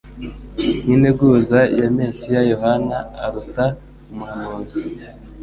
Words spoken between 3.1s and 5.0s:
"aruta umuhanuzi".